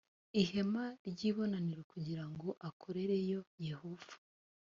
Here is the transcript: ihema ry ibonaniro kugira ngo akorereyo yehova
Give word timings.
ihema 0.41 0.83
ry 1.09 1.21
ibonaniro 1.29 1.81
kugira 1.91 2.23
ngo 2.31 2.47
akorereyo 2.69 3.39
yehova 3.67 4.13